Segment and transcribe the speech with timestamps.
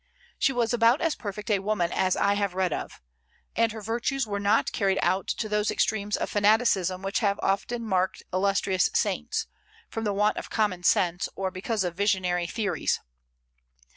[0.39, 2.99] She was about as perfect a woman as I have read of;
[3.55, 7.85] and her virtues were not carried out to those extremes of fanaticism which have often
[7.85, 9.45] marked illustrious saints,
[9.91, 12.99] from the want of common sense or because of visionary theories.